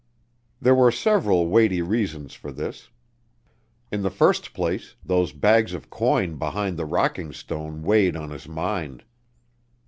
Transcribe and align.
There 0.59 0.73
were 0.73 0.91
several 0.91 1.45
weighty 1.47 1.83
reasons 1.83 2.33
for 2.33 2.51
this. 2.51 2.89
In 3.91 4.01
the 4.01 4.09
first 4.09 4.51
place, 4.51 4.95
those 5.05 5.31
bags 5.31 5.75
of 5.75 5.91
coin 5.91 6.37
behind 6.39 6.75
the 6.75 6.85
rocking 6.85 7.31
stone 7.31 7.83
weighed 7.83 8.15
on 8.15 8.31
his 8.31 8.47
mind. 8.47 9.03